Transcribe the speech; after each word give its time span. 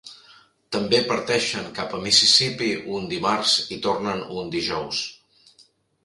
També 0.75 0.99
parteixen 1.09 1.67
cap 1.79 1.91
a 1.97 1.99
Mississippi 2.05 2.69
un 2.99 3.05
dimarts 3.11 3.53
i 3.75 3.77
tornen 3.83 4.23
un 4.39 4.49
dijous. 4.57 5.03